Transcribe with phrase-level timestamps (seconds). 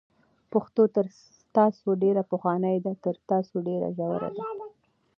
[0.51, 1.05] پښتو تر
[1.57, 4.43] تاسو ډېره پخوانۍ ده، تر تاسو ډېره ژوره ده،